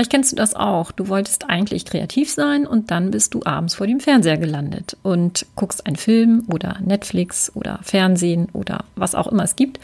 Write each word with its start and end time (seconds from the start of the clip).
Vielleicht 0.00 0.12
kennst 0.12 0.32
du 0.32 0.36
das 0.36 0.54
auch. 0.54 0.92
Du 0.92 1.08
wolltest 1.08 1.50
eigentlich 1.50 1.84
kreativ 1.84 2.32
sein 2.32 2.66
und 2.66 2.90
dann 2.90 3.10
bist 3.10 3.34
du 3.34 3.42
abends 3.44 3.74
vor 3.74 3.86
dem 3.86 4.00
Fernseher 4.00 4.38
gelandet 4.38 4.96
und 5.02 5.44
guckst 5.56 5.84
einen 5.84 5.96
Film 5.96 6.44
oder 6.50 6.78
Netflix 6.80 7.54
oder 7.54 7.80
Fernsehen 7.82 8.48
oder 8.54 8.84
was 8.96 9.14
auch 9.14 9.26
immer 9.26 9.44
es 9.44 9.56
gibt. 9.56 9.78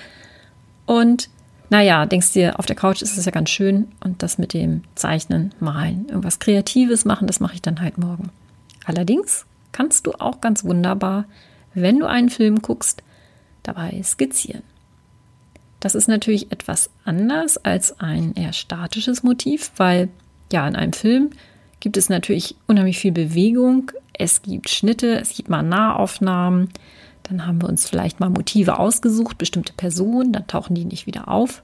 Und 0.87 1.29
naja, 1.69 2.07
denkst 2.07 2.33
dir, 2.33 2.59
auf 2.59 2.65
der 2.65 2.77
Couch 2.77 3.03
ist 3.03 3.19
es 3.19 3.27
ja 3.27 3.31
ganz 3.31 3.51
schön 3.51 3.89
und 4.03 4.23
das 4.23 4.39
mit 4.39 4.55
dem 4.55 4.85
Zeichnen, 4.95 5.53
Malen, 5.61 6.07
irgendwas 6.09 6.39
Kreatives 6.39 7.05
machen, 7.05 7.27
das 7.27 7.39
mache 7.39 7.57
ich 7.57 7.61
dann 7.61 7.83
halt 7.83 7.99
morgen. 7.99 8.31
Allerdings 8.87 9.45
kannst 9.73 10.07
du 10.07 10.13
auch 10.13 10.41
ganz 10.41 10.65
wunderbar, 10.65 11.27
wenn 11.75 11.99
du 11.99 12.07
einen 12.07 12.31
Film 12.31 12.63
guckst, 12.63 13.03
dabei 13.63 14.01
skizzieren. 14.03 14.63
Das 15.87 15.95
ist 15.95 16.09
natürlich 16.09 16.51
etwas 16.51 16.91
anders 17.05 17.59
als 17.59 18.01
ein 18.01 18.35
eher 18.35 18.53
statisches 18.53 19.23
Motiv, 19.23 19.71
weil 19.77 20.09
ja, 20.51 20.67
in 20.67 20.75
einem 20.75 20.93
Film 20.93 21.31
gibt 21.79 21.97
es 21.97 22.09
natürlich 22.09 22.57
unheimlich 22.67 22.99
viel 22.99 23.13
Bewegung. 23.13 23.93
Es 24.13 24.43
gibt 24.43 24.69
Schnitte, 24.69 25.21
es 25.21 25.37
gibt 25.37 25.49
mal 25.49 25.63
Nahaufnahmen. 25.63 26.71
Dann 27.23 27.47
haben 27.47 27.63
wir 27.63 27.69
uns 27.69 27.89
vielleicht 27.89 28.19
mal 28.19 28.31
Motive 28.31 28.81
ausgesucht, 28.81 29.39
bestimmte 29.39 29.75
Personen, 29.75 30.33
dann 30.33 30.49
tauchen 30.49 30.75
die 30.75 30.85
nicht 30.85 31.07
wieder 31.07 31.29
auf. 31.29 31.63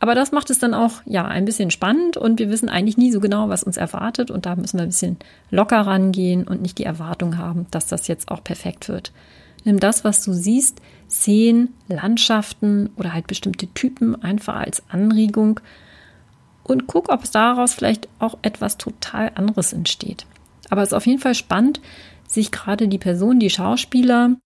Aber 0.00 0.16
das 0.16 0.32
macht 0.32 0.50
es 0.50 0.58
dann 0.58 0.74
auch 0.74 1.00
ja 1.04 1.24
ein 1.24 1.44
bisschen 1.44 1.70
spannend 1.70 2.16
und 2.16 2.40
wir 2.40 2.50
wissen 2.50 2.68
eigentlich 2.68 2.98
nie 2.98 3.12
so 3.12 3.20
genau, 3.20 3.48
was 3.48 3.62
uns 3.62 3.76
erwartet 3.76 4.32
und 4.32 4.44
da 4.44 4.56
müssen 4.56 4.78
wir 4.78 4.82
ein 4.82 4.88
bisschen 4.88 5.18
locker 5.52 5.82
rangehen 5.82 6.48
und 6.48 6.62
nicht 6.62 6.78
die 6.78 6.84
Erwartung 6.84 7.38
haben, 7.38 7.68
dass 7.70 7.86
das 7.86 8.08
jetzt 8.08 8.28
auch 8.28 8.42
perfekt 8.42 8.88
wird. 8.88 9.12
Nimm 9.64 9.80
das, 9.80 10.04
was 10.04 10.24
du 10.24 10.32
siehst, 10.32 10.80
Szenen, 11.08 11.74
Landschaften 11.88 12.90
oder 12.96 13.12
halt 13.12 13.26
bestimmte 13.26 13.66
Typen 13.68 14.20
einfach 14.22 14.56
als 14.56 14.82
Anregung 14.88 15.60
und 16.62 16.86
guck, 16.86 17.08
ob 17.08 17.24
es 17.24 17.30
daraus 17.30 17.74
vielleicht 17.74 18.08
auch 18.18 18.38
etwas 18.42 18.78
total 18.78 19.32
anderes 19.34 19.72
entsteht. 19.72 20.24
Aber 20.70 20.82
es 20.82 20.90
ist 20.90 20.94
auf 20.94 21.06
jeden 21.06 21.20
Fall 21.20 21.34
spannend, 21.34 21.80
sich 22.28 22.52
gerade 22.52 22.86
die 22.86 22.98
Person, 22.98 23.40
die 23.40 23.50
Schauspieler, 23.50 24.36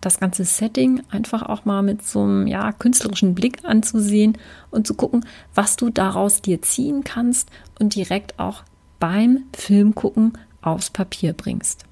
das 0.00 0.18
ganze 0.18 0.44
Setting 0.44 1.02
einfach 1.10 1.42
auch 1.42 1.64
mal 1.64 1.82
mit 1.82 2.06
so 2.06 2.22
einem 2.22 2.46
ja, 2.46 2.72
künstlerischen 2.72 3.34
Blick 3.34 3.64
anzusehen 3.64 4.38
und 4.70 4.86
zu 4.86 4.94
gucken, 4.94 5.26
was 5.54 5.76
du 5.76 5.90
daraus 5.90 6.42
dir 6.42 6.62
ziehen 6.62 7.04
kannst 7.04 7.50
und 7.78 7.94
direkt 7.94 8.38
auch 8.38 8.62
beim 8.98 9.44
Filmgucken 9.54 10.38
aufs 10.62 10.90
Papier 10.90 11.32
bringst. 11.32 11.84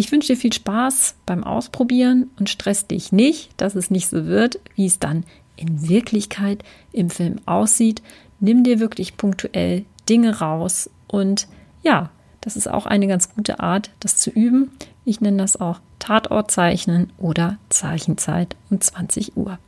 Ich 0.00 0.10
wünsche 0.12 0.28
dir 0.28 0.38
viel 0.38 0.54
Spaß 0.54 1.16
beim 1.26 1.44
Ausprobieren 1.44 2.30
und 2.38 2.48
stress 2.48 2.86
dich 2.86 3.12
nicht, 3.12 3.50
dass 3.58 3.74
es 3.74 3.90
nicht 3.90 4.08
so 4.08 4.24
wird, 4.24 4.58
wie 4.74 4.86
es 4.86 4.98
dann 4.98 5.24
in 5.56 5.90
Wirklichkeit 5.90 6.64
im 6.90 7.10
Film 7.10 7.36
aussieht. 7.44 8.00
Nimm 8.40 8.64
dir 8.64 8.80
wirklich 8.80 9.18
punktuell 9.18 9.84
Dinge 10.08 10.38
raus 10.38 10.88
und 11.06 11.48
ja, 11.82 12.08
das 12.40 12.56
ist 12.56 12.66
auch 12.66 12.86
eine 12.86 13.08
ganz 13.08 13.34
gute 13.34 13.60
Art, 13.60 13.90
das 14.00 14.16
zu 14.16 14.30
üben. 14.30 14.70
Ich 15.04 15.20
nenne 15.20 15.36
das 15.36 15.60
auch 15.60 15.80
Tatortzeichnen 15.98 17.12
oder 17.18 17.58
Zeichenzeit 17.68 18.56
um 18.70 18.80
20 18.80 19.36
Uhr. 19.36 19.58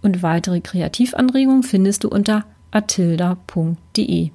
Und 0.00 0.22
weitere 0.22 0.60
Kreativanregungen 0.60 1.64
findest 1.64 2.04
du 2.04 2.08
unter 2.08 2.44
atilda.de. 2.70 4.30